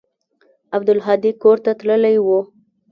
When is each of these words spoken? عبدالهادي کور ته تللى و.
عبدالهادي 0.75 1.31
کور 1.43 1.57
ته 1.67 1.71
تللى 1.81 2.13
و. 2.27 2.43